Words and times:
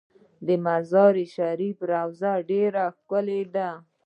د 0.45 0.47
مزار 0.65 1.15
شریف 1.35 1.77
روضه 1.91 2.31
ډیره 2.49 2.83
ښکلې 2.97 3.41
ده 3.55 3.69